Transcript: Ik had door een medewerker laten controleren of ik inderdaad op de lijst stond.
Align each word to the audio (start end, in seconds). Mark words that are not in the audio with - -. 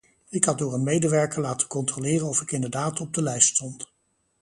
Ik 0.29 0.43
had 0.45 0.57
door 0.57 0.73
een 0.73 0.83
medewerker 0.83 1.41
laten 1.41 1.67
controleren 1.67 2.27
of 2.27 2.41
ik 2.41 2.51
inderdaad 2.51 2.99
op 2.99 3.13
de 3.13 3.21
lijst 3.21 3.47
stond. 3.55 3.91